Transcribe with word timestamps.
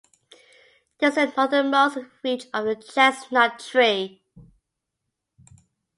This 0.97 1.11
is 1.15 1.31
the 1.31 1.33
northernmost 1.37 1.99
reach 2.23 2.47
of 2.55 2.65
the 2.65 2.73
chestnut 2.75 3.59
tree. 3.59 4.23